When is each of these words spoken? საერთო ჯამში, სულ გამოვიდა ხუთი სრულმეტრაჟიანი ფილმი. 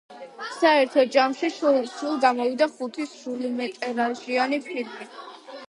საერთო 0.53 1.03
ჯამში, 1.15 1.49
სულ 1.91 2.17
გამოვიდა 2.25 2.69
ხუთი 2.79 3.07
სრულმეტრაჟიანი 3.13 4.61
ფილმი. 4.69 5.11